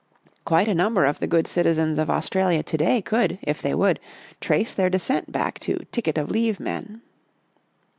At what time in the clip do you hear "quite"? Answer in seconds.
0.45-0.67